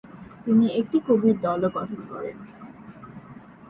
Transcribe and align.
তিনি 0.45 0.65
একটি 0.79 0.97
কবির 1.07 1.35
দলও 1.41 1.69
গঠন 1.75 1.99
করেন। 2.09 2.37